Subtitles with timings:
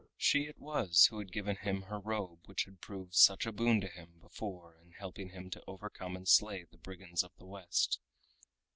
[0.17, 3.79] She it was who had given him her robe which had proved such a boon
[3.81, 7.99] to him before in helping him to overcome and slay the brigands of the West.